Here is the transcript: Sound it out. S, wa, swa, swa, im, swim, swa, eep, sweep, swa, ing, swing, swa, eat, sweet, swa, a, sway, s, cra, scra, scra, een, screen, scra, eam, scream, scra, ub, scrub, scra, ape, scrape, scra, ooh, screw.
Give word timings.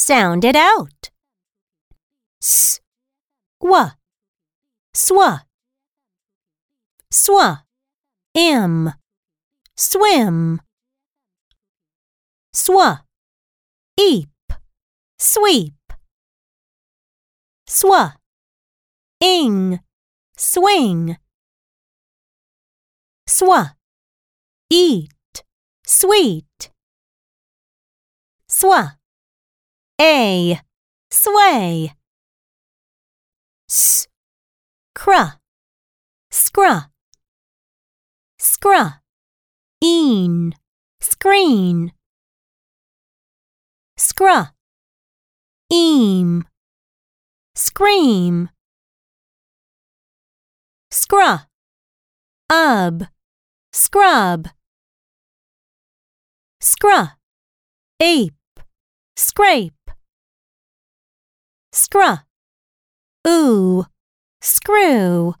Sound 0.00 0.46
it 0.46 0.56
out. 0.56 1.10
S, 2.42 2.80
wa, 3.60 3.90
swa, 4.94 5.42
swa, 7.12 7.64
im, 8.32 8.94
swim, 9.76 10.62
swa, 12.50 13.04
eep, 13.98 14.52
sweep, 15.18 15.92
swa, 17.68 18.14
ing, 19.20 19.80
swing, 20.34 21.18
swa, 23.28 23.76
eat, 24.70 25.44
sweet, 25.84 26.70
swa, 28.48 28.96
a, 30.00 30.58
sway, 31.10 31.92
s, 33.68 34.08
cra, 34.94 35.38
scra, 36.30 36.90
scra, 38.38 39.02
een, 39.82 40.54
screen, 41.02 41.92
scra, 43.98 44.54
eam, 45.70 46.48
scream, 47.54 48.48
scra, 50.90 51.46
ub, 52.50 53.06
scrub, 53.70 54.48
scra, 56.58 57.18
ape, 58.00 58.64
scrape, 59.14 59.79
scra, 61.80 62.26
ooh, 63.26 63.86
screw. 64.42 65.34